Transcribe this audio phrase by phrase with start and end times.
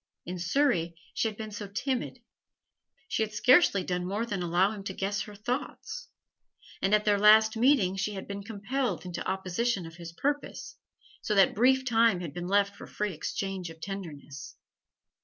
[0.25, 2.23] In Surrey she had been so timid;
[3.07, 6.07] she had scarcely done more than allow him to guess her thoughts;
[6.81, 10.75] and at their last meeting she had been compelled into opposition of his purpose,
[11.21, 14.55] so that brief time had been left for free exchange of tenderness.